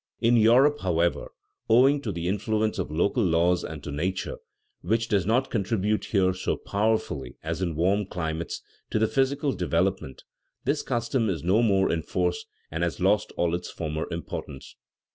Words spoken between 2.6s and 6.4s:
of local laws and to nature, which does not contribute here